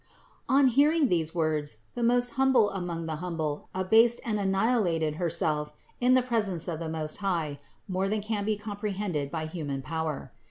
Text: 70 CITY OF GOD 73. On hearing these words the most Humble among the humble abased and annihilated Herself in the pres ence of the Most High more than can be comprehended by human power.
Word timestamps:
70 0.47 0.47
CITY 0.47 0.47
OF 0.47 0.47
GOD 0.47 0.55
73. 0.55 0.57
On 0.57 0.67
hearing 0.95 1.09
these 1.09 1.35
words 1.35 1.77
the 1.93 2.01
most 2.03 2.29
Humble 2.31 2.71
among 2.71 3.05
the 3.05 3.17
humble 3.17 3.69
abased 3.75 4.19
and 4.25 4.39
annihilated 4.39 5.17
Herself 5.17 5.73
in 5.99 6.15
the 6.15 6.23
pres 6.23 6.49
ence 6.49 6.67
of 6.67 6.79
the 6.79 6.89
Most 6.89 7.17
High 7.17 7.59
more 7.87 8.09
than 8.09 8.23
can 8.23 8.43
be 8.43 8.57
comprehended 8.57 9.29
by 9.29 9.45
human 9.45 9.83
power. 9.83 10.31